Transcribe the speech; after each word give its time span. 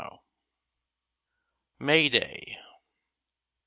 ]MAY 1.79 2.09
DAY. 2.09 2.57